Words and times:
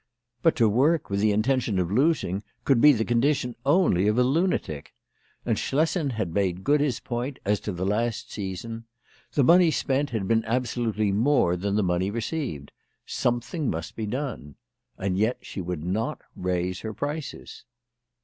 But 0.41 0.55
to 0.55 0.67
work 0.67 1.11
with 1.11 1.19
the 1.19 1.31
intention 1.31 1.77
of 1.77 1.91
losing 1.91 2.41
could 2.65 2.81
be 2.81 2.91
the 2.91 3.05
condition 3.05 3.55
only 3.67 4.07
of 4.07 4.17
a 4.17 4.23
lunatic. 4.23 4.95
And 5.45 5.59
Schlessen 5.59 6.13
had 6.13 6.33
made 6.33 6.63
good 6.63 6.81
his 6.81 6.99
point 6.99 7.37
as 7.45 7.59
to 7.59 7.71
the 7.71 7.85
last 7.85 8.31
season. 8.31 8.85
The 9.33 9.43
money 9.43 9.69
spent 9.69 10.09
had 10.09 10.27
been 10.27 10.43
absolutely 10.45 11.11
more 11.11 11.55
than 11.55 11.75
the 11.75 11.83
money 11.83 12.09
re 12.09 12.19
ceived. 12.21 12.69
Something 13.05 13.69
must 13.69 13.95
be 13.95 14.07
done. 14.07 14.55
And 14.97 15.19
yet 15.19 15.37
she 15.43 15.61
would 15.61 15.83
not 15.83 16.19
raise 16.35 16.79
her 16.79 16.95
prices. 16.95 17.63